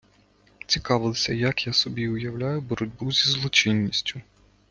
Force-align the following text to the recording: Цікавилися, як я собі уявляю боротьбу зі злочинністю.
Цікавилися, 0.67 1.33
як 1.33 1.67
я 1.67 1.73
собі 1.73 2.07
уявляю 2.09 2.61
боротьбу 2.61 3.11
зі 3.11 3.29
злочинністю. 3.31 4.21